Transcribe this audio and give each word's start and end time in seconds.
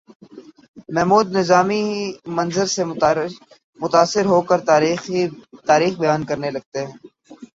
محمود 0.89 1.27
نظامی 1.37 1.83
منظر 2.37 2.65
سے 2.75 2.81
متاثر 3.79 4.25
ہو 4.25 4.39
کر 4.49 4.59
تاریخ 5.67 5.93
بیان 5.99 6.21
کرنے 6.29 6.49
لگتے 6.51 6.79
ہیں 6.79 6.93